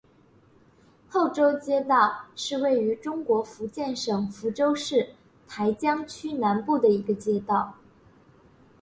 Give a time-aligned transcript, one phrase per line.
[1.09, 5.09] 后洲街道是位于中国福建省福州市
[5.47, 7.75] 台江区南部的一个街道。